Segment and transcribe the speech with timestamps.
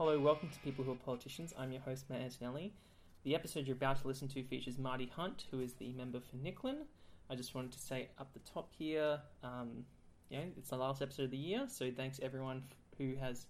[0.00, 1.52] Hello, welcome to People Who Are Politicians.
[1.58, 2.72] I'm your host, Matt Antonelli.
[3.22, 6.36] The episode you're about to listen to features Marty Hunt, who is the member for
[6.36, 6.86] Nicklin.
[7.28, 9.84] I just wanted to say up the top here, um,
[10.38, 12.62] know, it's the last episode of the year, so thanks everyone
[12.96, 13.44] who has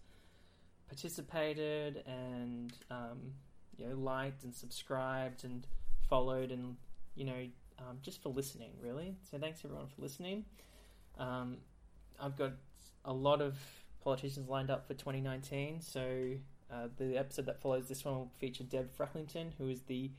[0.89, 3.19] participated and um,
[3.77, 5.69] you know liked and subscribed and
[6.09, 6.75] followed and
[7.15, 7.47] you know
[7.79, 9.15] um, just for listening, really.
[9.31, 10.45] So thanks everyone for listening.
[11.17, 11.59] Um,
[12.21, 12.55] I've got
[13.05, 13.57] a lot of
[14.03, 15.81] politicians lined up for 2019.
[15.81, 16.33] So
[16.73, 20.11] uh, the episode that follows this one will feature Deb Frecklington, who is the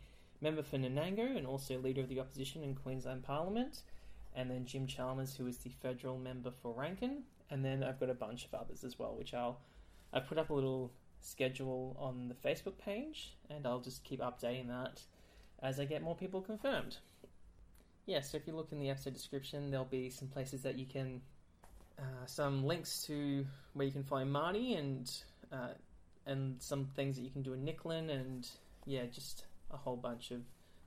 [0.41, 3.83] member for Nanango and also leader of the opposition in Queensland Parliament,
[4.35, 8.09] and then Jim Chalmers, who is the federal member for Rankin, and then I've got
[8.09, 9.59] a bunch of others as well, which I'll
[10.13, 14.67] I've put up a little schedule on the Facebook page, and I'll just keep updating
[14.67, 15.01] that
[15.61, 16.97] as I get more people confirmed.
[18.05, 20.85] Yeah, so if you look in the episode description, there'll be some places that you
[20.85, 21.21] can
[22.01, 25.11] uh, some links to where you can find Marty and
[25.51, 25.73] uh,
[26.25, 28.47] and some things that you can do in Nicklin and
[28.85, 30.41] yeah, just a whole bunch of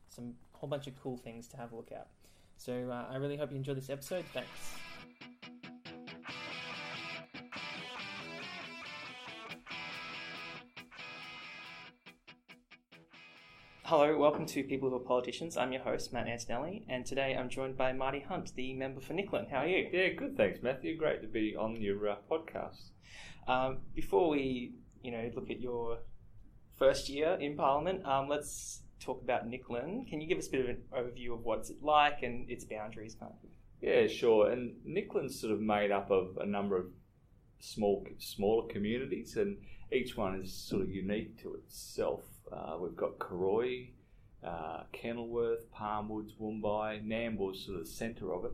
[0.09, 2.09] some whole bunch of cool things to have a look at.
[2.57, 4.25] So uh, I really hope you enjoy this episode.
[4.33, 4.84] Thanks.
[13.89, 15.59] Hello, welcome to People Who Are Politicians.
[15.59, 19.13] I'm your host, Matt Antonelli, and today I'm joined by Marty Hunt, the member for
[19.13, 19.51] Nicklin.
[19.51, 19.91] How are you?
[19.93, 20.39] Yeah, good.
[20.39, 20.97] Thanks, Matthew.
[20.97, 22.93] Great to be on your uh, podcast.
[23.47, 25.99] Um, before we, you know, look at your
[26.79, 30.09] first year in Parliament, um, let's talk about Nicklin.
[30.09, 32.65] Can you give us a bit of an overview of what's it like and its
[32.65, 33.51] boundaries, kind of?
[33.83, 34.51] Yeah, sure.
[34.51, 36.87] And Nicklin's sort of made up of a number of
[37.61, 39.59] small, smaller communities, and
[39.93, 42.23] each one is sort of unique to itself.
[42.53, 43.89] Uh, we've got Karoi,
[44.45, 48.53] uh, Kenilworth, Palmwoods, Woombye, Nambour's sort of the centre of it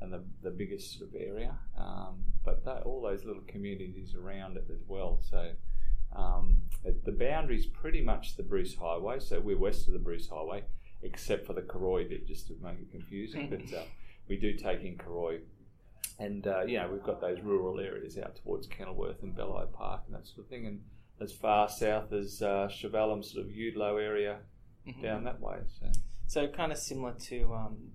[0.00, 1.56] and the, the biggest sort of area.
[1.78, 5.20] Um, but that, all those little communities around it as well.
[5.28, 5.50] So
[6.14, 6.62] um,
[7.04, 9.20] the boundary's pretty much the Bruce Highway.
[9.20, 10.64] So we're west of the Bruce Highway,
[11.02, 13.48] except for the Karoi bit, just to make it confusing.
[13.48, 13.82] but uh,
[14.28, 15.40] we do take in Karoi.
[16.18, 20.14] And, uh, know, we've got those rural areas out towards Kenilworth and Belli Park and
[20.14, 20.66] that sort of thing.
[20.66, 20.80] And
[21.22, 24.38] as far south as uh, Chevallum, sort of Eudlo area,
[24.86, 25.02] Mhm.
[25.02, 25.58] down that way.
[25.80, 25.86] So
[26.26, 27.92] So kind of similar to um,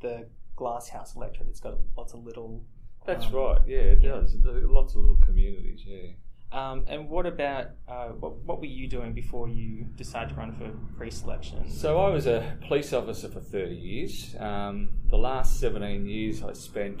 [0.00, 1.48] the Glass House electorate.
[1.48, 2.62] It's got lots of little.
[3.06, 3.58] that's um, right.
[3.66, 4.10] Yeah, it yeah.
[4.12, 4.34] does.
[4.44, 5.82] Lots of little communities.
[5.86, 6.10] Yeah.
[6.52, 10.52] Um, and what about uh, what, what were you doing before you decided to run
[10.52, 11.68] for pre-selection?
[11.70, 14.36] So I was a police officer for 30 years.
[14.38, 17.00] Um, the last 17 years I spent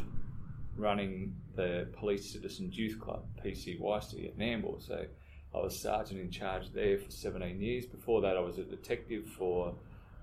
[0.76, 4.80] running the Police Citizens Youth Club, PCYC, at Nambour.
[4.84, 5.06] So
[5.56, 7.86] I was sergeant in charge there for 17 years.
[7.86, 9.74] Before that, I was a detective for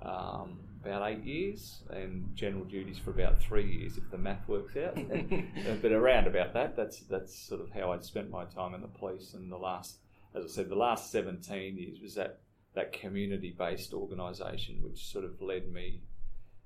[0.03, 4.75] um, about eight years and general duties for about three years, if the math works
[4.77, 4.97] out.
[5.63, 8.81] Uh, but around about that, that's that's sort of how I'd spent my time in
[8.81, 9.33] the police.
[9.33, 9.99] And the last,
[10.35, 12.39] as I said, the last 17 years was that
[12.75, 16.01] that community-based organisation, which sort of led me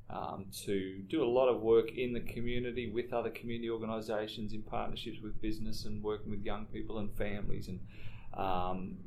[0.09, 4.63] um, to do a lot of work in the community with other community organisations, in
[4.63, 7.67] partnerships with business, and working with young people and families.
[7.67, 7.79] And
[8.33, 8.97] um,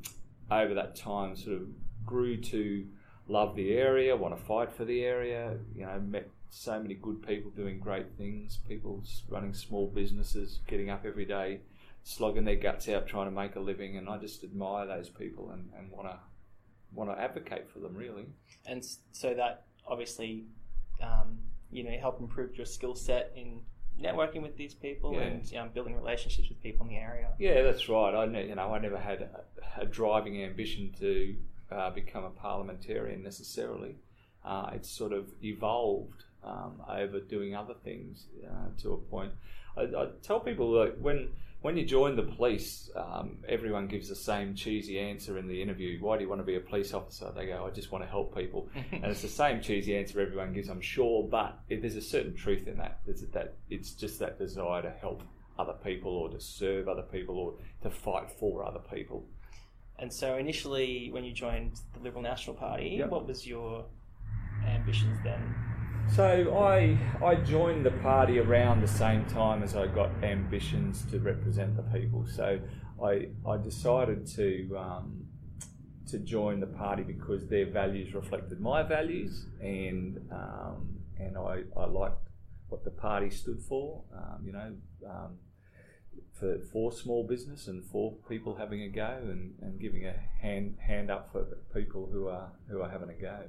[0.50, 1.68] over that time, sort of
[2.04, 2.86] grew to
[3.28, 5.56] love the area, want to fight for the area.
[5.74, 8.58] You know, met so many good people doing great things.
[8.68, 11.60] People running small businesses, getting up every day,
[12.02, 13.96] slogging their guts out, trying to make a living.
[13.96, 16.18] And I just admire those people and, and want to
[16.92, 17.94] want to advocate for them.
[17.94, 18.26] Really.
[18.66, 20.46] and so that obviously,
[21.02, 21.38] um,
[21.70, 23.60] you know, help improve your skill set in
[24.00, 25.20] networking with these people Yeah.
[25.20, 27.28] and um, building relationships with people in the area.
[27.38, 28.14] Yeah, that's right.
[28.14, 31.36] I you know I never had a, a driving ambition to
[31.70, 33.96] uh, become a parliamentarian necessarily.
[34.44, 39.32] Uh, it's sort of evolved um, over doing other things uh, to a point.
[39.76, 41.28] I, I tell people that when
[41.62, 45.98] when you join the police, um, everyone gives the same cheesy answer in the interview.
[46.00, 47.30] Why do you want to be a police officer?
[47.36, 50.52] They go, I just want to help people, and it's the same cheesy answer everyone
[50.52, 51.26] gives, I'm sure.
[51.28, 53.00] But it, there's a certain truth in that.
[53.04, 55.22] There's that it's just that desire to help
[55.58, 59.26] other people or to serve other people or to fight for other people.
[59.98, 63.10] And so initially, when you joined the Liberal National Party, Yep.
[63.10, 63.84] what was your
[64.66, 65.54] ambitions then?
[66.16, 71.20] So I I joined the party around the same time as I got ambitions to
[71.20, 72.26] represent the people.
[72.26, 72.58] So
[73.02, 75.26] I I decided to um,
[76.08, 81.86] to join the party because their values reflected my values, and um, and I, I
[81.86, 82.28] liked
[82.68, 84.02] what the party stood for.
[84.14, 84.72] Um, you know.
[85.08, 85.38] Um,
[86.38, 90.78] for, for small business and for people having a go and, and giving a hand
[90.80, 93.44] hand up for people who are who are having a go.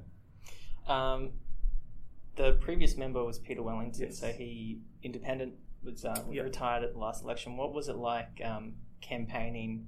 [2.42, 4.18] The previous member was Peter Wellington, Yes.
[4.18, 5.54] so he independent
[5.84, 6.44] was uh, Yep.
[6.44, 7.56] retired at the last election.
[7.56, 9.86] What was it like um, campaigning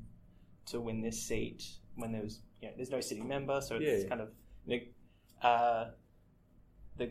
[0.67, 1.63] to win this seat
[1.95, 4.07] when there was you know there's no sitting member, so it's Yeah.
[4.09, 4.29] kind of
[4.67, 4.81] you
[5.41, 5.91] know, uh,
[6.97, 7.09] the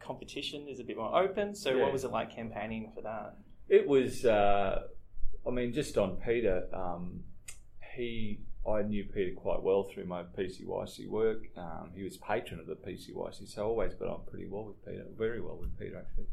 [0.00, 1.54] competition is a bit more open.
[1.54, 1.84] So Yeah.
[1.84, 3.36] what was it like campaigning for that?
[3.68, 4.88] It was, uh,
[5.46, 7.22] I mean, just on Peter, um,
[7.94, 11.44] he, I knew Peter quite well through my PCYC work.
[11.56, 14.84] Um, he was patron of the PCYC, so I always got on pretty well with
[14.84, 16.26] Peter, very well with Peter actually.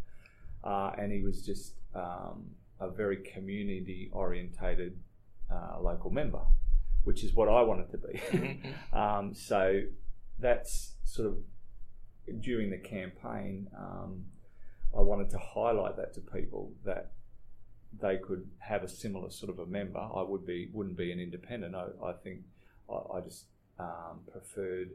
[0.64, 2.48] Uh, and he was just um,
[2.80, 5.00] a very community orientated
[5.52, 6.42] uh, local member,
[7.04, 8.62] which is what I wanted to be.
[8.94, 9.82] um, so
[10.40, 13.68] that's sort of during the campaign.
[13.78, 14.26] Um,
[14.96, 17.12] I wanted to highlight that to people that
[18.00, 20.00] they could have a similar sort of a member.
[20.00, 21.76] I would be wouldn't be an independent.
[21.76, 22.42] I, I think
[22.90, 23.46] I, I just
[23.80, 24.92] um, preferred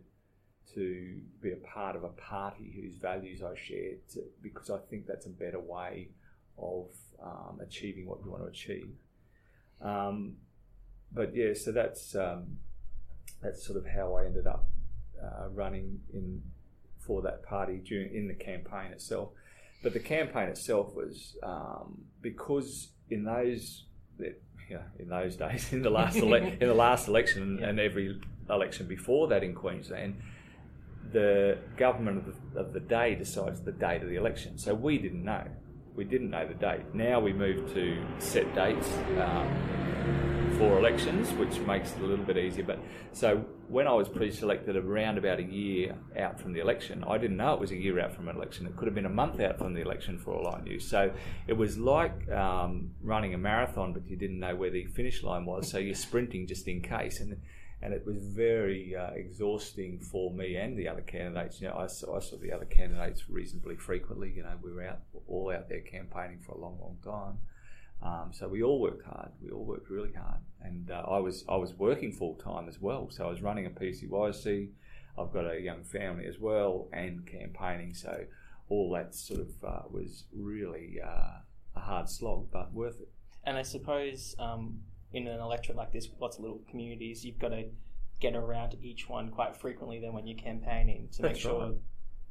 [0.74, 5.06] to be a part of a party whose values I shared to, because I think
[5.06, 6.08] that's a better way
[6.58, 6.86] of
[7.22, 8.88] um, achieving what you want to achieve.
[9.80, 10.36] Um,
[11.12, 12.58] but yeah, so that's um,
[13.42, 14.66] that's sort of how I ended up
[15.22, 16.42] uh, running in
[16.98, 19.30] for that party during in the campaign itself.
[19.82, 23.84] But the campaign itself was um, because in those
[24.18, 27.68] you know, in those days in the last ele- in the last election Yeah.
[27.68, 30.20] and every election before that in Queensland,
[31.12, 34.56] the government of the, of the day decides the date of the election.
[34.58, 35.44] So we didn't know.
[35.94, 36.94] We didn't know the date.
[36.94, 42.36] Now we move to set dates um, for elections, which makes it a little bit
[42.36, 42.64] easier.
[42.64, 42.78] But
[43.12, 47.36] so when I was pre-selected around about a year out from the election, I didn't
[47.36, 48.66] know it was a year out from an election.
[48.66, 50.78] It could have been a month out from the election for all I knew.
[50.78, 51.12] So
[51.46, 55.44] it was like um, running a marathon, but you didn't know where the finish line
[55.44, 55.70] was.
[55.70, 57.20] So you're sprinting just in case.
[57.20, 57.36] And
[57.82, 61.60] and it was very uh, exhausting for me and the other candidates.
[61.60, 64.32] You know, I saw, I saw the other candidates reasonably frequently.
[64.34, 67.38] You know, we were out all out there campaigning for a long, long time.
[68.02, 69.30] Um, so we all worked hard.
[69.40, 72.80] We all worked really hard, and uh, I was I was working full time as
[72.80, 73.08] well.
[73.10, 74.70] So I was running a PCYC.
[75.18, 77.94] I've got a young family as well, and campaigning.
[77.94, 78.24] So
[78.68, 81.40] all that sort of uh, was really uh,
[81.76, 83.08] a hard slog, but worth it.
[83.44, 84.80] And I suppose um,
[85.12, 87.66] in an electorate like this, with lots of little communities, you've got to
[88.20, 90.00] get around to each one quite frequently.
[90.00, 91.76] Then when you're campaigning, to make sure right.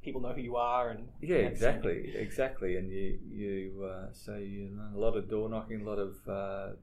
[0.03, 2.77] People know who you are and Yeah, exactly, exactly.
[2.77, 6.15] And you, you uh, so you know, a lot of door knocking, a lot of
[6.27, 6.75] uh,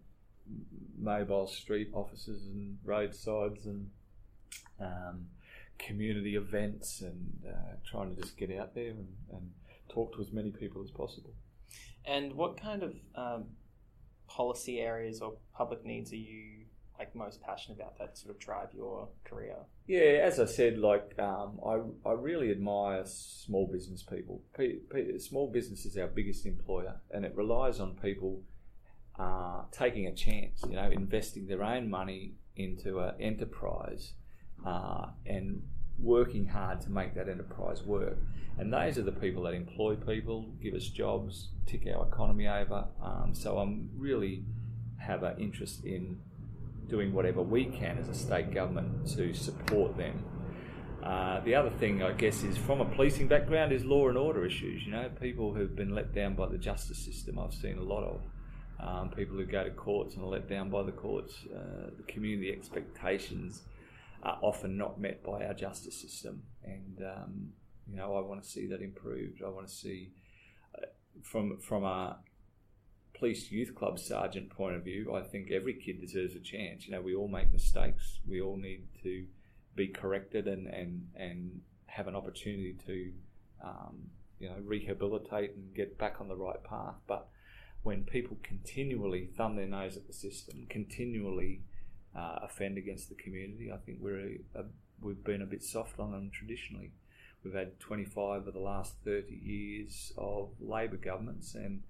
[0.99, 3.91] mobile street offices and roadsides and
[4.81, 5.27] um,
[5.79, 9.51] community events, and uh, trying to just get out there and, and
[9.89, 11.33] talk to as many people as possible.
[12.05, 13.45] And what kind of um,
[14.27, 16.65] policy areas or public needs are you
[16.99, 19.57] like most passionate about that sort of drive your career?
[19.87, 24.43] Yeah, as I said, like um, I, I really admire small business people.
[24.57, 28.43] P, P, small business is our biggest employer, and it relies on people
[29.19, 30.63] uh, taking a chance.
[30.69, 34.13] You know, investing their own money into an enterprise
[34.67, 35.63] uh, and
[35.99, 38.19] working hard to make that enterprise work.
[38.59, 42.87] And those are the people that employ people, give us jobs, tick our economy over.
[43.01, 44.43] Um, so I'm really
[44.99, 46.19] have an interest in
[46.89, 50.25] doing whatever we can as a state government to support them.
[51.03, 54.45] Uh, the other thing, I guess, is from a policing background is law and order
[54.45, 54.85] issues.
[54.85, 57.39] You know, people who've been let down by the justice system.
[57.39, 58.21] I've seen a lot of
[58.81, 61.35] um, people who go to courts and are let down by the courts.
[61.55, 63.63] Uh, the community expectations
[64.23, 67.53] are often not met by our justice system, and um,
[67.89, 69.43] you know, I want to see that improved.
[69.45, 70.11] I want to see
[70.77, 70.87] uh,
[71.23, 72.19] from from a
[73.19, 76.87] police youth club sergeant point of view, I think every kid deserves a chance.
[76.87, 78.21] You know, we all make mistakes.
[78.27, 79.27] We all need to
[79.75, 83.13] be corrected and and and have an opportunity to
[83.65, 86.97] um, you know rehabilitate and get back on the right path.
[87.07, 87.29] But
[87.83, 91.63] when people continually thumb their nose at the system, continually
[92.17, 94.65] uh, offend against the community, I think we're a, a,
[95.01, 96.93] we've been a bit soft on them traditionally.
[97.45, 101.83] We've had 25 of the last 30 years of Labor governments, and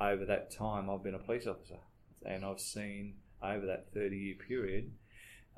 [0.00, 1.78] over that time, I've been a police officer,
[2.24, 4.92] and I've seen over that 30 year period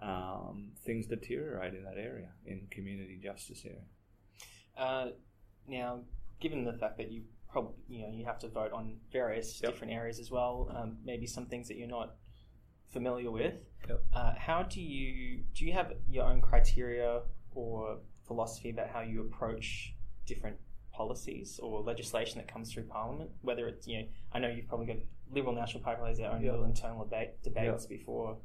[0.00, 3.84] um, things deteriorate in that area, in community justice area.
[4.76, 5.10] Uh,
[5.68, 6.00] now,
[6.40, 9.72] given the fact that you probably you know you have to vote on various Yep.
[9.72, 12.16] different areas as well, um, maybe some things that you're not
[12.92, 13.54] familiar with.
[13.88, 14.04] Yep.
[14.12, 15.66] Uh, how do you do?
[15.66, 17.22] You have your own criteria
[17.54, 19.94] or philosophy about how you approach
[20.26, 20.56] different
[20.92, 23.30] policies or legislation that comes through Parliament?
[23.42, 24.96] Whether it's you know, I know you've probably got
[25.32, 28.36] Liberal National Party has their own little internal debate, debates before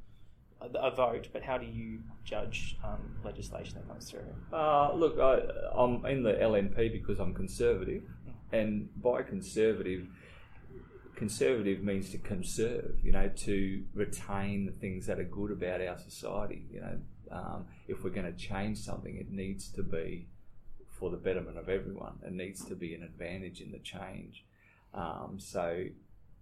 [0.62, 4.22] a, a vote, but how do you judge um, legislation that comes through?
[4.52, 5.42] Uh, look, I,
[5.76, 8.04] I'm in the LNP because I'm conservative,
[8.52, 10.08] and by conservative,
[11.16, 15.98] conservative means to conserve, you know, to retain the things that are good about our
[15.98, 16.66] society.
[16.72, 17.00] You know,
[17.32, 20.28] um, if we're going to change something, it needs to be
[21.00, 22.20] for the betterment of everyone.
[22.26, 24.46] It needs to be an advantage in the change.
[24.94, 25.86] Um, so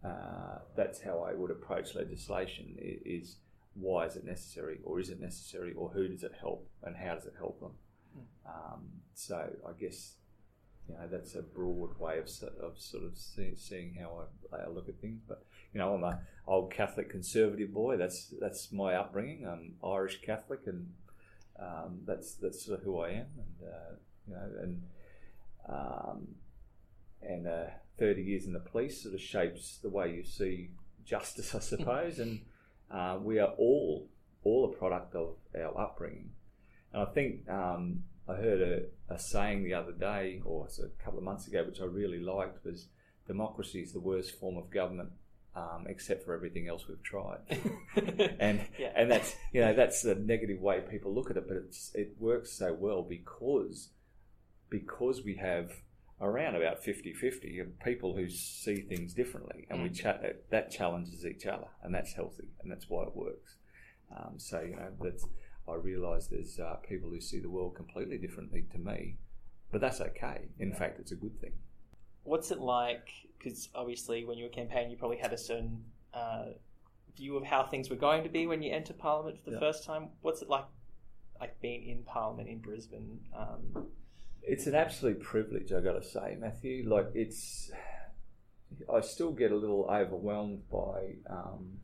[0.03, 3.37] uh, that's how I would approach legislation: is
[3.73, 7.15] why is it necessary, or is it necessary, or who does it help, and how
[7.15, 7.73] does it help them?
[8.45, 10.13] Um, so I guess
[10.87, 12.29] you know that's a broad way of,
[12.61, 15.21] of sort of see, seeing how I, I, look at things.
[15.27, 15.43] But
[15.73, 17.97] you know, I'm a old Catholic conservative boy.
[17.97, 19.47] That's that's my upbringing.
[19.47, 20.93] I'm Irish Catholic, and
[21.59, 23.27] um, that's that's sort of who I am.
[23.37, 23.95] And uh,
[24.27, 24.81] you know, and
[25.67, 26.27] um,
[27.21, 27.65] and uh,
[27.97, 30.69] 30 years in the police sort of shapes the way you see
[31.05, 32.19] justice, I suppose.
[32.19, 32.41] and
[32.91, 34.07] uh, we are all
[34.43, 36.29] all a product of our upbringing.
[36.93, 41.17] And I think um, I heard a, a, saying the other day, or a couple
[41.17, 42.87] of months ago, which I really liked, was
[43.27, 45.09] democracy is the worst form of government.
[45.55, 47.39] Um, except for everything else we've tried,
[48.41, 48.91] and yeah.
[48.93, 52.17] and that's you know that's the negative way people look at it, but it's it
[52.19, 53.87] works so well because
[54.69, 55.71] because we have
[56.21, 59.83] around about 50-50 of people who see things differently and mm.
[59.83, 60.17] we cha-
[60.49, 63.55] that challenges each other and that's healthy and that's why it works
[64.15, 65.25] um, so you know that's
[65.67, 69.17] I realise there's uh, people who see the world completely differently to me
[69.71, 70.75] but that's okay in yeah.
[70.75, 71.51] fact it's a good thing
[72.23, 76.45] what's it like because obviously when you were campaigning you probably had a certain uh,
[77.17, 79.59] view of how things were going to be when you enter parliament for the yeah.
[79.59, 80.65] first time what's it like
[81.39, 83.87] like being in parliament in Brisbane um,
[84.47, 86.87] it's an absolute privilege, I got to say, Matthew.
[86.87, 87.71] Like it's,
[88.93, 91.79] I still get a little overwhelmed by um,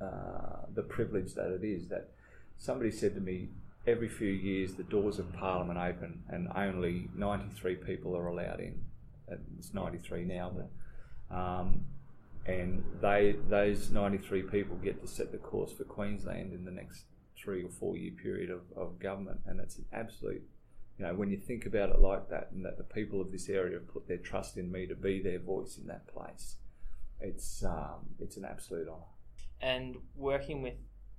[0.00, 1.88] uh, the privilege that it is.
[1.88, 2.10] That
[2.58, 3.48] somebody said to me,
[3.86, 8.82] every few years the doors of Parliament open and only 93 people are allowed in.
[9.58, 11.84] It's 93 now, but um,
[12.46, 17.04] and they those 93 people get to set the course for Queensland in the next
[17.36, 20.42] three or four year period of, of government, and it's an absolute
[20.98, 23.48] you know, when you think about it like that, and that the people of this
[23.48, 26.56] area have put their trust in me to be their voice in that place,
[27.20, 29.02] it's um, it's an absolute honour.
[29.60, 30.74] And working with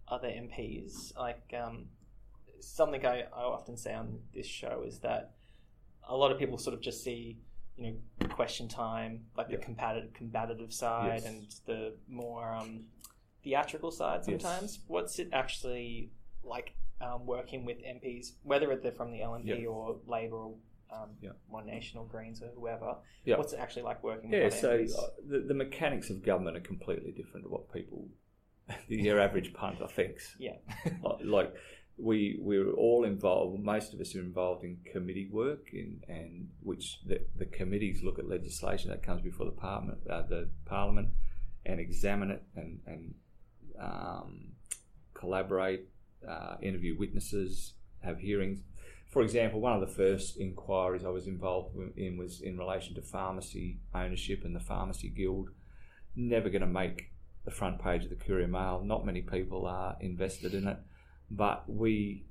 [0.08, 1.86] other MPs, like um,
[2.60, 5.32] something I, I often say on this show is that
[6.08, 7.38] a lot of people sort of just see,
[7.78, 11.26] you know, question time, like the combative, combative side, yes.
[11.26, 12.86] and the more um,
[13.44, 14.62] theatrical side sometimes.
[14.62, 14.80] Yes.
[14.88, 16.12] What's it actually
[16.44, 20.56] like um, working with MPs, whether they're from the LNP or Labor or
[20.92, 21.10] um.
[21.48, 22.96] One Nation or Greens or whoever.
[23.38, 26.62] What's it actually like working with Yeah, so uh, the, the mechanics of government are
[26.62, 28.08] completely different to what people,
[28.88, 30.36] your average punter thinks.
[30.40, 30.58] Yeah.
[31.24, 31.54] like,
[31.98, 33.64] we we're all involved.
[33.64, 38.20] Most of us are involved in committee work, in and which the, the committees look
[38.20, 41.10] at legislation that comes before the parliament, uh, the parliament,
[41.66, 43.14] and examine it and and
[43.80, 44.52] um,
[45.14, 45.88] collaborate
[46.28, 48.62] uh, interview witnesses, have hearings.
[49.10, 53.02] For example, one of the first inquiries I was involved in was in relation to
[53.02, 55.50] pharmacy ownership and the Pharmacy Guild.
[56.16, 57.12] Never going to make
[57.46, 58.82] the front page of the Courier Mail.
[58.84, 60.78] Not many people are invested in it,
[61.30, 62.26] but we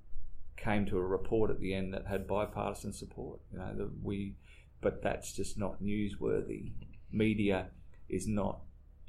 [0.56, 3.40] came to a report at the end that had bipartisan support.
[3.52, 4.34] You know, the, we,
[4.80, 6.72] but that's just not newsworthy.
[7.12, 7.68] Media
[8.08, 8.60] is not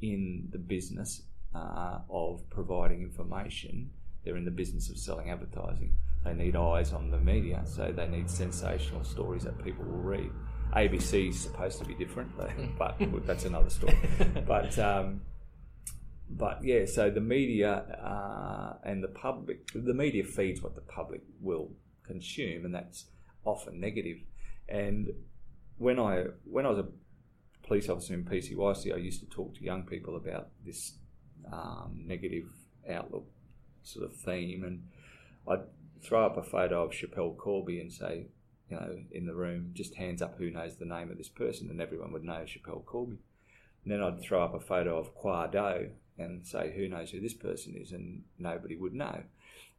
[0.01, 1.23] in the business
[1.53, 3.89] uh, of providing information
[4.25, 5.93] they're in the business of selling advertising.
[6.25, 10.31] They need eyes on the media, so they need sensational stories that people will read.
[10.75, 12.31] ABC is supposed to be different,
[12.77, 13.97] but that's another story.
[14.47, 15.21] But um,
[16.27, 17.71] but yeah, so the media
[18.03, 21.69] uh, and the public, the media feeds what the public will
[22.03, 23.05] consume, and that's
[23.45, 24.17] often negative.
[24.67, 25.13] And
[25.77, 26.87] when I when I was a
[27.67, 30.93] police officer in PCYC, I used to talk to young people about this
[31.53, 32.47] um, negative
[32.89, 33.27] outlook
[33.87, 34.83] sort of theme, and
[35.47, 35.65] I'd
[36.01, 38.27] throw up a photo of Schapelle Corby and say,
[38.69, 41.69] you know, in the room, just hands up who knows the name of this person,
[41.69, 43.17] and everyone would know Schapelle Corby.
[43.83, 47.19] And then I'd throw up a photo of Khoa Do and say, who knows who
[47.19, 49.23] this person is, and nobody would know.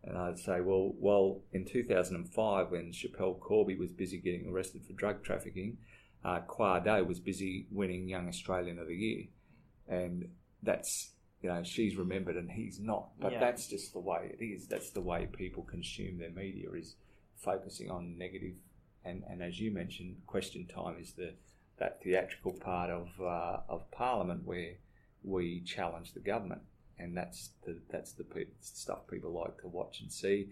[0.05, 4.93] And I'd say, well, well, in 2005, when Schapelle Corby was busy getting arrested for
[4.93, 5.79] drug trafficking,
[6.25, 9.25] uh, Khoa Do was busy winning Young Australian of the Year.
[9.89, 10.29] And
[10.63, 11.11] that's
[11.47, 13.11] you know, she's remembered and he's not.
[13.21, 13.41] But yeah.
[13.41, 14.67] that's just the way it is.
[14.67, 16.97] That's the way people consume their media is
[17.37, 18.55] focusing on negative.
[19.05, 21.35] And, and as you mentioned, question time is the
[21.79, 24.73] that theatrical part of uh, of Parliament where
[25.23, 26.63] we challenge the government,
[26.99, 28.25] and that's the that's the
[28.61, 30.49] stuff people like to watch and see.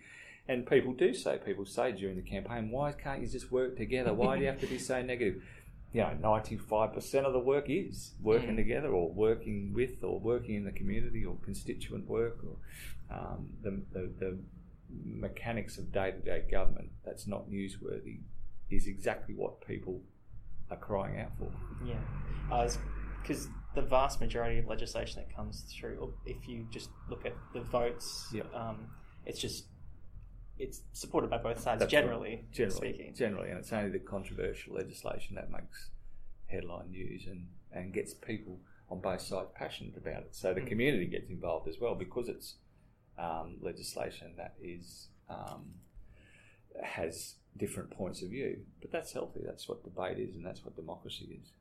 [0.46, 4.12] And people do say, people say during the campaign, why can't you just work together?
[4.12, 5.42] Why do you have to be so negative?
[5.94, 8.56] You know, ninety five percent of the work is working Mm.
[8.56, 12.56] together, or working with, or working in the community, or constituent work, or
[13.16, 14.38] um, the, the the
[15.04, 16.90] mechanics of day to day government.
[17.06, 18.18] That's not newsworthy.
[18.70, 20.00] Is exactly what people
[20.70, 21.50] are crying out for.
[21.86, 22.00] Yeah,
[23.22, 27.34] because the vast majority of legislation that comes through, or if you just look at
[27.52, 28.52] the votes, Yep.
[28.54, 28.86] um,
[29.26, 29.66] it's just
[30.58, 31.80] it's supported by both sides.
[31.80, 32.52] That's generally, right.
[32.52, 35.90] generally, speaking, generally, and it's only the controversial legislation that makes
[36.46, 38.58] headline news and, and gets people
[38.90, 40.34] on both sides passionate about it.
[40.34, 40.66] So the Mm.
[40.68, 42.54] community gets involved as well because it's
[43.18, 45.74] um, legislation that is um,
[46.82, 48.58] has different points of view.
[48.80, 49.40] But that's healthy.
[49.44, 51.52] That's what debate is, and that's what democracy is.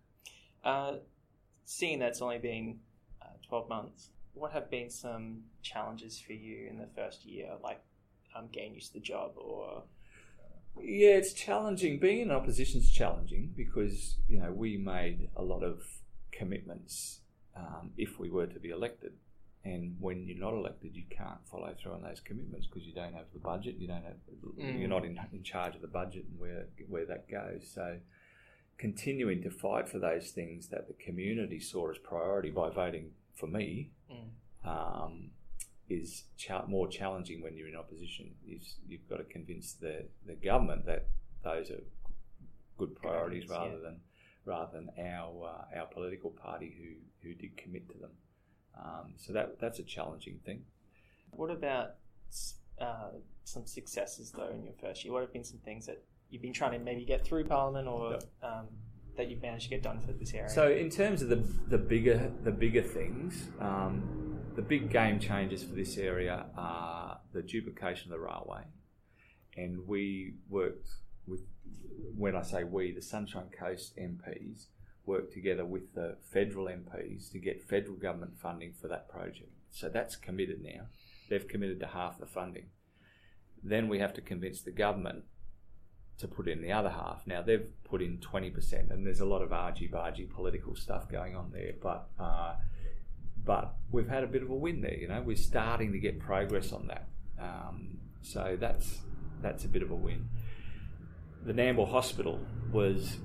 [0.63, 0.97] Uh,
[1.65, 2.79] seeing that's only been
[3.21, 7.81] uh, 12 months, what have been some challenges for you in the first year, like
[8.35, 9.83] um, getting used to the job or.
[10.81, 11.99] Yeah, it's challenging.
[11.99, 15.83] Being in opposition is challenging because you know we made a lot of
[16.31, 17.19] commitments
[17.55, 19.13] um, if we were to be elected,
[19.63, 23.13] and when you're not elected, you can't follow through on those commitments because you don't
[23.13, 23.75] have the budget.
[23.77, 24.15] You don't have.
[24.59, 24.79] Mm.
[24.79, 27.69] You're not in, in charge of the budget and where where that goes.
[27.71, 27.99] So,
[28.79, 33.47] continuing to fight for those things that the community saw as priority by voting for
[33.47, 34.67] me Mm.
[34.69, 35.29] um,
[35.89, 38.31] is cha- more challenging when you're in opposition.
[38.47, 41.07] Is you've got to convince the, the government that
[41.43, 41.83] those are
[42.77, 43.83] good priorities rather yeah.
[43.83, 43.99] than
[44.45, 48.11] rather than our uh, our political party who, who did commit to them.
[48.77, 50.63] Um, so that that's a challenging thing.
[51.31, 51.95] What about
[52.79, 53.09] uh,
[53.43, 55.13] some successes though in your first year?
[55.13, 58.15] What have been some things that you've been trying to maybe get through Parliament or
[58.41, 58.67] um,
[59.15, 60.49] that you've managed to get done for this area?
[60.49, 64.22] So in terms of the the bigger the bigger things, um,
[64.55, 68.63] the big game changers for this area are the duplication of the railway,
[69.57, 70.87] and we worked
[71.27, 71.41] with.
[72.15, 74.65] When I say we, the Sunshine Coast MPs
[75.05, 79.51] worked together with the federal MPs to get federal government funding for that project.
[79.71, 80.87] So that's committed now.
[81.29, 82.67] They've committed to half the funding.
[83.63, 85.23] Then we have to convince the government
[86.19, 87.23] to put in the other half.
[87.25, 91.09] Now they've put in twenty percent, and there's a lot of argy bargy political stuff
[91.09, 91.73] going on there.
[91.81, 92.55] But uh,
[93.45, 94.95] but we've had a bit of a win there.
[94.95, 97.07] You know, we're starting to get progress on that.
[97.39, 98.99] Um, so that's
[99.41, 100.29] that's a bit of a win.
[101.45, 102.39] The Nambour Hospital
[102.71, 103.17] was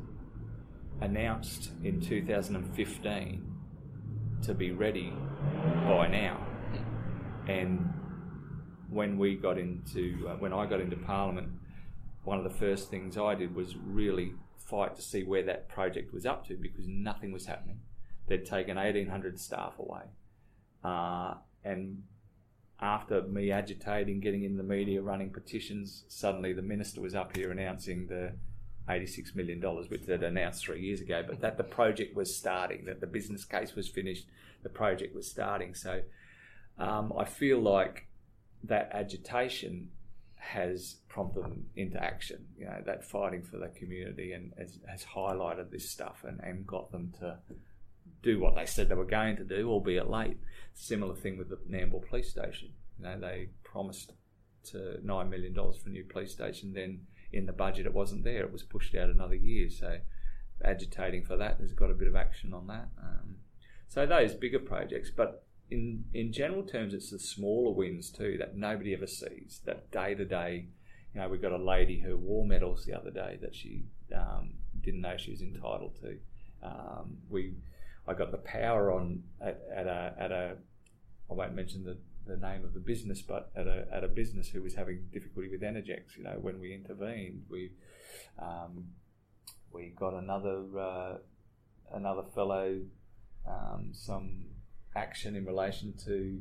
[1.01, 3.55] announced in 2015
[4.43, 5.13] to be ready
[5.85, 6.45] by now,
[7.47, 7.93] and
[8.91, 11.49] when we got into uh, when I got into Parliament,
[12.25, 16.13] one of the first things I did was really fight to see where that project
[16.13, 17.81] was up to because nothing was happening.
[18.29, 20.03] They'd taken 1,800 staff away,
[20.85, 22.03] uh, and
[22.81, 27.51] after me agitating, getting in the media, running petitions, suddenly the minister was up here
[27.51, 28.33] announcing the
[28.89, 33.01] $86 million, which they'd announced three years ago, but that the project was starting, that
[33.01, 34.27] the business case was finished,
[34.63, 35.75] the project was starting.
[35.75, 36.03] So
[36.79, 38.07] um, I feel like
[38.65, 39.91] that agitation
[40.37, 42.47] has prompted them into action.
[42.57, 46.67] You know, that fighting for the community and has, has highlighted this stuff and, and
[46.67, 47.39] got them to
[48.23, 50.37] do what they said they were going to do, albeit late.
[50.75, 52.71] Similar thing with the Nambour police station.
[52.99, 54.13] You know, they promised
[54.71, 56.73] to nine million dollars for a new police station.
[56.73, 58.43] Then in the budget, it wasn't there.
[58.43, 59.71] It was pushed out another year.
[59.71, 59.99] So
[60.65, 62.89] agitating for that There's got a bit of action on that.
[63.01, 63.37] Um,
[63.89, 68.57] so those bigger projects, but in in general terms, it's the smaller wins too that
[68.57, 69.61] nobody ever sees.
[69.65, 70.67] That day to day,
[71.15, 74.55] you know, we got a lady who wore medals the other day that she um,
[74.81, 76.19] didn't know she was entitled to.
[76.63, 77.55] Um, we,
[78.09, 80.57] I got the power on at, at a at a,
[81.31, 84.49] I won't mention the, the name of the business, but at a at a business
[84.49, 86.17] who was having difficulty with Energex.
[86.17, 87.73] You know, when we intervened, we
[88.39, 88.87] um,
[89.73, 91.17] we got another uh,
[91.93, 92.81] another fellow
[93.47, 94.47] um, some
[94.97, 96.41] action in relation to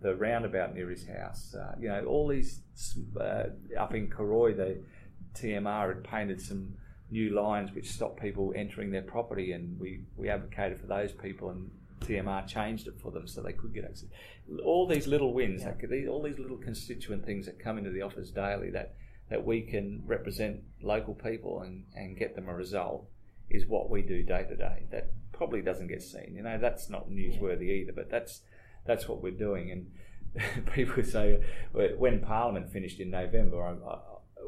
[0.00, 1.54] the roundabout near his house.
[1.54, 2.60] Uh, you know, all these
[3.20, 3.44] uh,
[3.78, 4.80] up in Karoi, the
[5.34, 6.74] TMR had painted some
[7.14, 11.48] new lines which stopped people entering their property, and we, we advocated for those people,
[11.50, 14.08] and TMR changed it for them so they could get access.
[14.64, 15.74] All these little wins, Yeah.
[15.80, 18.96] like, all these little constituent things that come into the office daily that,
[19.30, 23.06] that we can represent local people and, and get them a result
[23.48, 24.86] is what we do day to day.
[24.90, 26.34] That probably doesn't get seen.
[26.34, 28.40] You know, that's not newsworthy either, but that's
[28.86, 29.70] that's what we're doing.
[29.70, 31.40] And people say
[31.72, 33.98] when Parliament finished in November, I, I,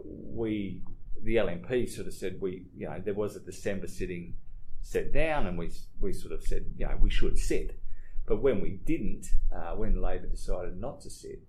[0.04, 0.82] we
[1.22, 4.34] the LNP sort of said we you know there was a December sitting
[4.82, 7.78] set down, and we we sort of said you know we should sit.
[8.26, 11.40] But when we didn't, uh, when Labor decided not to sit,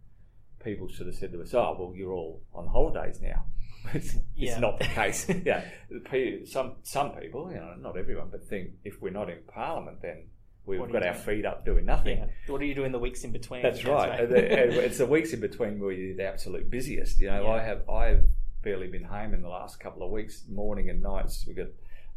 [0.64, 3.46] people sort of said to us, "Oh, well, you're all on holidays now."
[3.94, 4.60] it's, it's Yeah.
[4.60, 5.28] not the case.
[5.46, 5.64] yeah,
[6.46, 10.28] some some people, you know, not everyone, but think if we're not in Parliament, then
[10.66, 12.18] we've got our feet up doing nothing.
[12.20, 12.26] Yeah.
[12.48, 13.62] What do you do in the weeks in between?
[13.64, 14.28] That's right.
[14.30, 17.20] The- it's the weeks in between where you're the absolute busiest.
[17.22, 17.50] You know, Yeah.
[17.52, 18.24] I have I've
[18.68, 21.46] barely been home in the last couple of weeks, morning and nights.
[21.48, 21.68] we've got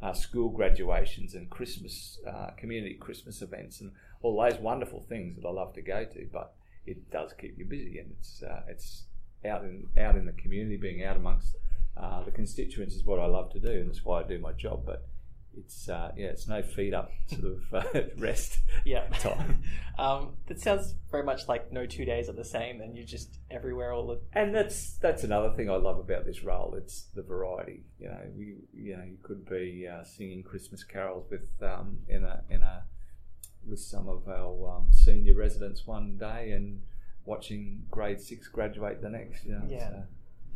[0.02, 5.46] uh, school graduations and Christmas uh, community Christmas events and all those wonderful things that
[5.46, 6.28] I love to go to.
[6.32, 6.54] But
[6.86, 9.04] it does keep you busy, and it's uh, it's
[9.44, 11.54] out in out in the community, being out amongst
[11.96, 14.50] uh, the constituents is what I love to do, and that's why I do my
[14.50, 14.82] job.
[14.84, 15.06] But
[15.58, 19.06] it's uh, yeah, it's no feed up sort of uh, rest Yeah.
[19.18, 19.62] time.
[19.98, 23.38] um, that sounds very much like no two days are the same, and you're just
[23.50, 24.20] everywhere all the.
[24.32, 26.74] And that's that's another thing I love about this role.
[26.76, 27.84] It's the variety.
[27.98, 32.24] You know, you you know you could be uh, singing Christmas carols with um, in
[32.24, 32.84] a in a
[33.68, 36.80] with some of our um, senior residents one day and
[37.26, 39.44] watching grade six graduate the next.
[39.44, 39.90] You know, Yeah.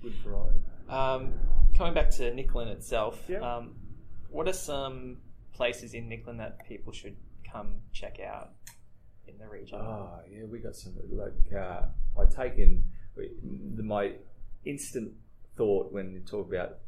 [0.02, 0.61] good variety.
[0.88, 1.35] Um,
[1.76, 3.38] coming back to Nicklin itself, Yeah.
[3.40, 3.74] um,
[4.35, 5.18] what are some
[5.53, 7.16] places in Nicklin that people should
[7.51, 8.51] come check out
[9.29, 9.79] in the region?
[9.81, 11.83] Oh yeah, we got some like uh,
[12.20, 12.83] I take in
[13.77, 14.12] my
[14.64, 15.12] instant
[15.57, 16.79] thought when you talk about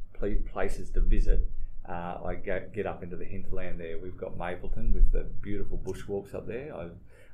[0.52, 1.48] places to visit.
[1.88, 3.96] Uh, I get up into the hinterland there.
[3.96, 6.74] We've got Mapleton with the beautiful bushwalks up there.
[6.74, 6.88] I,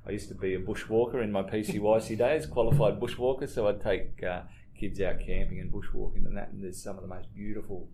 [0.06, 4.22] I used to be a bushwalker in my PCYC days, qualified bushwalker, so I'd take
[4.22, 4.42] uh,
[4.78, 6.50] kids out camping and bushwalking and that.
[6.50, 7.88] And there's some of the most beautiful,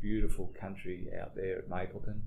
[0.00, 2.22] beautiful country out there at Mapleton.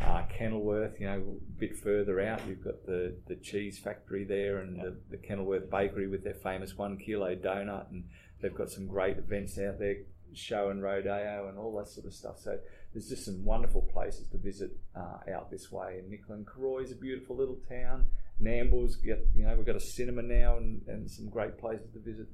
[0.00, 4.58] Uh, Kenilworth, you know, a bit further out, you've got the, the cheese factory there
[4.58, 8.04] and the, the Kenilworth bakery with their famous one kilo donut, and
[8.40, 9.96] they've got some great events out there,
[10.34, 12.38] show and rodeo and all that sort of stuff.
[12.38, 12.58] So
[12.92, 15.98] there's just some wonderful places to visit uh, out this way.
[15.98, 18.06] And Nicklin Croy is a beautiful little town.
[18.42, 21.98] Nambour's got, you know, we've got a cinema now and, and some great places to
[22.00, 22.26] visit.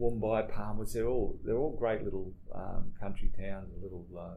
[0.00, 4.36] Woombye, Palmwoods, they're all they're all great little um, country towns, and little uh,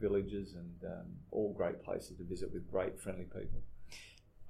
[0.00, 3.62] villages, and um, all great places to visit with great friendly people.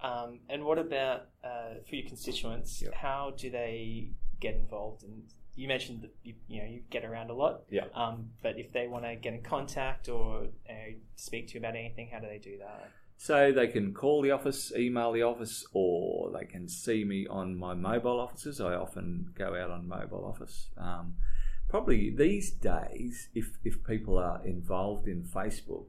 [0.00, 2.82] Um, and what about uh, for your constituents?
[2.82, 2.94] Yep.
[2.94, 5.02] How do they get involved?
[5.02, 7.62] And you mentioned that you, you know you get around a lot.
[7.70, 7.84] Yeah.
[7.94, 11.76] Um, but if they want to get in contact or uh, speak to you about
[11.76, 12.90] anything, how do they do that?
[13.18, 17.56] So they can call the office, email the office, or they can see me on
[17.56, 18.60] my mobile offices.
[18.60, 20.68] I often go out on mobile office.
[20.76, 21.14] Um,
[21.68, 25.86] probably these days, if if people are involved in Facebook,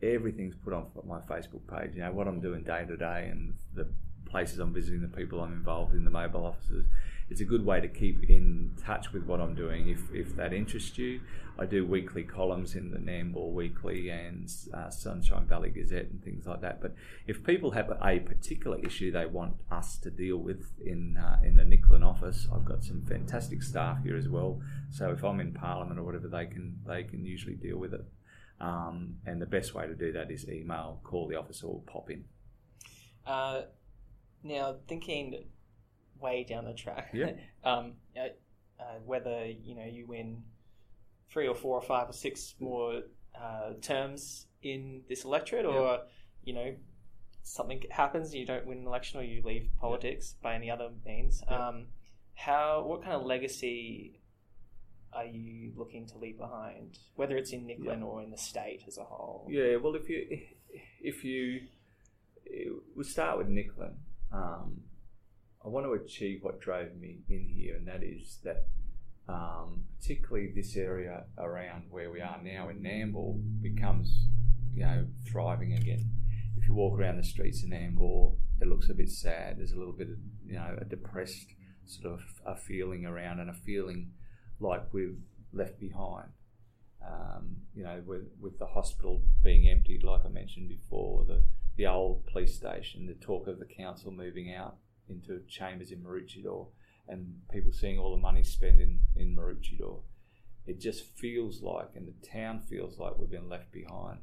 [0.00, 1.94] everything's put on my Facebook page.
[1.94, 3.88] You know what I'm doing day to day and the
[4.24, 6.86] places I'm visiting, the people I'm involved in, the mobile offices.
[7.32, 10.52] It's a good way to keep in touch with what I'm doing if, if that
[10.52, 11.22] interests you.
[11.58, 16.44] I do weekly columns in the Nambour Weekly and uh, Sunshine Valley Gazette and things
[16.46, 16.82] like that.
[16.82, 16.94] But
[17.26, 21.56] if people have a particular issue they want us to deal with in uh, in
[21.56, 24.60] the Nicklin office, I've got some fantastic staff here as well.
[24.90, 28.04] So if I'm in Parliament or whatever, they can they can usually deal with it.
[28.60, 32.10] Um, and the best way to do that is email, call the office, or pop
[32.10, 32.26] in.
[33.26, 33.62] Uh,
[34.42, 35.46] now, thinking
[36.22, 37.32] way down the track, Yeah.
[37.64, 38.28] um, uh,
[38.80, 40.42] uh, whether you know you win
[41.30, 43.02] three or four or five or six more
[43.40, 46.00] uh, terms in this electorate, or
[46.44, 46.74] you know
[47.42, 50.88] something happens and you don't win an election or you leave politics by any other
[51.04, 51.42] means.
[51.50, 51.68] Yeah.
[51.68, 51.86] Um,
[52.34, 54.20] how what kind of legacy
[55.12, 58.04] are you looking to leave behind, whether it's in Nicklin Yeah.
[58.06, 59.46] or in the state as a whole?
[59.50, 60.40] Yeah, well, if you
[61.02, 61.62] if you
[62.96, 63.94] we start with Nicklin,
[64.32, 64.82] um,
[65.64, 68.66] I want to achieve what drove me in here, and that is that
[69.28, 74.26] um, particularly this area around where we are now in Nambour becomes
[74.74, 76.10] you know thriving again.
[76.56, 79.58] If you walk around the streets in Nambour, it looks a bit sad.
[79.58, 81.54] There's a little bit of you know a depressed
[81.86, 84.12] sort of a feeling around, and a feeling
[84.60, 85.18] like we've
[85.52, 86.28] left behind
[87.06, 91.42] um, you know, with, with the hospital being emptied, like I mentioned before, the,
[91.76, 94.76] the old police station, the talk of the council moving out
[95.08, 96.66] into chambers in Maroochydore,
[97.08, 100.00] and people seeing all the money spent in, in Maroochydore.
[100.66, 104.18] It just feels like, and the town feels like we've been left behind.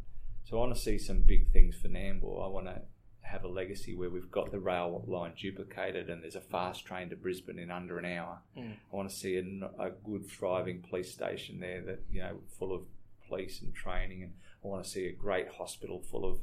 [0.45, 2.43] So I want to see some big things for Nambour.
[2.43, 2.81] I want to
[3.21, 7.09] have a legacy where we've got the rail line duplicated and there's a fast train
[7.09, 8.39] to Brisbane in under an hour.
[8.57, 8.73] Mm.
[8.91, 12.73] I want to see a, a good, thriving police station there that you know full
[12.73, 12.81] of
[13.27, 16.39] police and training, and I want to see a great hospital full of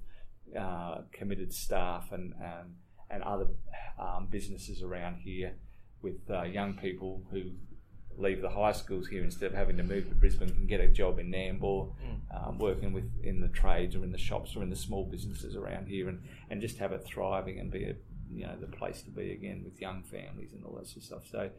[0.57, 2.77] uh, committed staff and um,
[3.11, 3.47] and other
[3.99, 5.55] um, businesses around here
[6.03, 7.43] with uh, young people who
[8.19, 10.89] leave the high schools here instead of having to move to Brisbane can get a
[10.89, 11.93] job in Nambour,
[12.35, 15.55] um, working with in the trades or in the shops or in the small businesses
[15.57, 17.95] around here, and, and just have it thriving and be a
[18.33, 21.03] you know the place to be again with young families and all that sort of
[21.05, 21.23] stuff.
[21.31, 21.51] So,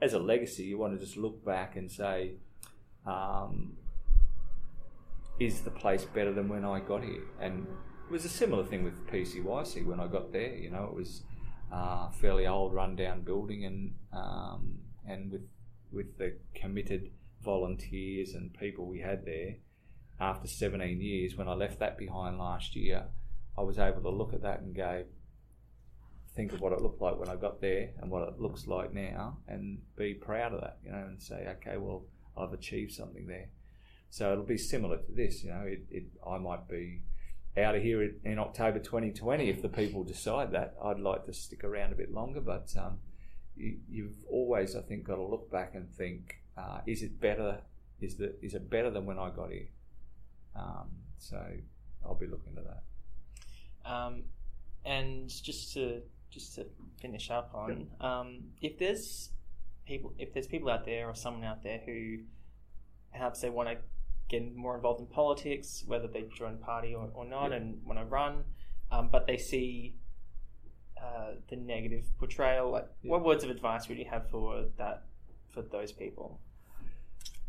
[0.00, 2.32] as a legacy, you want to just look back and say,
[3.06, 3.76] um,
[5.38, 7.24] is the place better than when I got here?
[7.40, 7.66] And
[8.14, 10.54] was a similar thing with PCYC when I got there.
[10.54, 11.22] You know, it was
[11.72, 15.48] uh, fairly old, rundown building, and um, and with
[15.90, 17.10] with the committed
[17.42, 19.56] volunteers and people we had there.
[20.20, 23.06] After 17 years, when I left that behind last year,
[23.58, 25.02] I was able to look at that and go,
[26.36, 28.94] think of what it looked like when I got there and what it looks like
[28.94, 32.04] now, and be proud of that, you know, and say, okay, well,
[32.36, 33.48] I've achieved something there.
[34.08, 35.64] So it'll be similar to this, you know.
[35.66, 37.02] It, it I might be
[37.56, 40.74] out of here in October 2020 if the people decide that.
[40.82, 42.98] I'd like to stick around a bit longer, but um,
[43.56, 47.58] you, have always, I think, got to look back and think, uh, is it better?
[48.00, 49.68] Is the is it better than when I got here?
[50.56, 51.40] Um, so
[52.04, 53.90] I'll be looking at that.
[53.90, 54.24] Um,
[54.84, 56.66] and just to just to
[57.00, 59.30] finish up on, um, if there's
[59.86, 62.18] people, if there's people out there or someone out there who
[63.12, 63.76] perhaps they want to
[64.28, 68.04] get more involved in politics, whether they join party or, or not, and want to
[68.04, 68.44] run,
[68.90, 69.96] um, but they see
[71.02, 72.70] uh, the negative portrayal.
[72.70, 75.04] Like, what words of advice would you have for that
[75.52, 76.40] for those people?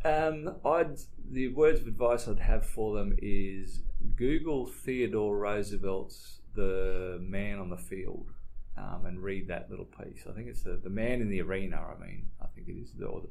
[0.04, 1.00] Um, I'd
[1.32, 3.82] the words of advice I'd have for them is
[4.16, 8.30] Google Theodore Roosevelt's "The Man on the Field"
[8.78, 10.26] um, and read that little piece.
[10.30, 11.78] I think it's the, the man in the arena.
[11.78, 13.24] I mean, I think it is the,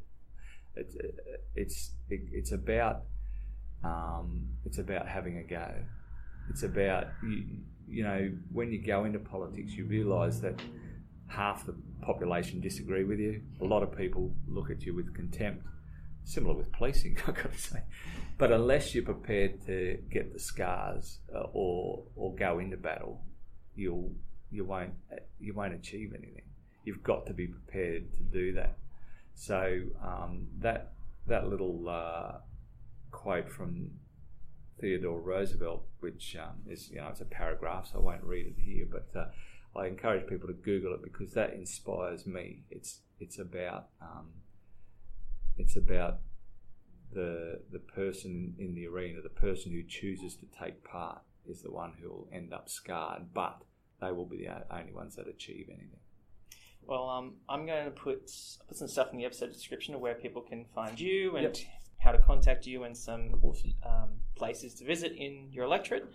[0.74, 0.96] it's
[1.54, 3.02] it's it's about
[3.84, 5.72] um, it's about having a go.
[6.50, 7.44] It's about you,
[7.88, 10.60] you know when you go into politics, you realise that
[11.26, 13.42] half the population disagree with you.
[13.60, 15.66] A lot of people look at you with contempt
[16.24, 17.80] similar with policing, I've got to say.
[18.36, 23.20] But unless you're prepared to get the scars uh, or or go into battle,
[23.76, 24.10] you'll
[24.50, 24.94] you won't
[25.38, 26.42] you won't achieve anything.
[26.84, 28.76] You've got to be prepared to do that.
[29.34, 30.92] So um, that
[31.28, 32.38] that little uh,
[33.24, 33.90] quote from
[34.80, 38.60] Theodore Roosevelt, which um, is you know it's a paragraph, so I won't read it
[38.62, 42.64] here, but uh, I encourage people to Google it because that inspires me.
[42.70, 44.28] It's it's about um,
[45.56, 46.18] it's about
[47.14, 51.70] the the person in the arena, the person who chooses to take part is the
[51.70, 53.62] one who will end up scarred, but
[54.02, 56.00] they will be the only ones that achieve anything.
[56.86, 58.30] Well, um, I'm going to put
[58.68, 61.56] put some stuff in the episode description of where people can find you and Yep.
[62.04, 63.30] How to contact you and some
[63.84, 66.06] um, places to visit in your electorate.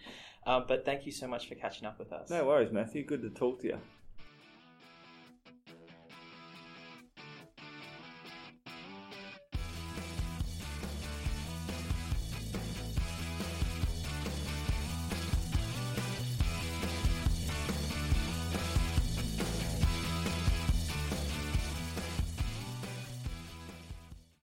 [0.45, 2.29] Uh, but thank you so much for catching up with us.
[2.29, 3.03] No worries, Matthew.
[3.03, 3.79] Good to talk to you.